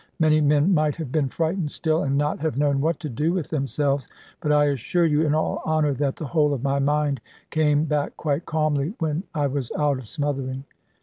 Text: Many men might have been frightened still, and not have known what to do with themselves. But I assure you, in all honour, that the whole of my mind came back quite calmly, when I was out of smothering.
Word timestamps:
Many 0.19 0.41
men 0.41 0.73
might 0.73 0.95
have 0.95 1.11
been 1.11 1.29
frightened 1.29 1.69
still, 1.69 2.01
and 2.01 2.17
not 2.17 2.39
have 2.39 2.57
known 2.57 2.81
what 2.81 2.99
to 3.01 3.07
do 3.07 3.33
with 3.33 3.51
themselves. 3.51 4.09
But 4.39 4.51
I 4.51 4.65
assure 4.65 5.05
you, 5.05 5.21
in 5.23 5.35
all 5.35 5.61
honour, 5.63 5.93
that 5.93 6.15
the 6.15 6.25
whole 6.25 6.55
of 6.55 6.63
my 6.63 6.79
mind 6.79 7.21
came 7.51 7.85
back 7.85 8.17
quite 8.17 8.47
calmly, 8.47 8.95
when 8.97 9.21
I 9.35 9.45
was 9.45 9.71
out 9.77 9.99
of 9.99 10.07
smothering. 10.07 10.63